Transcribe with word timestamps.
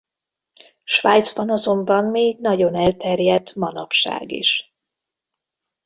Svájcban 0.83 1.49
azonban 1.49 2.05
még 2.05 2.39
nagyon 2.39 2.75
elterjedt 2.75 3.55
manapság 3.55 4.31
is. 4.31 4.75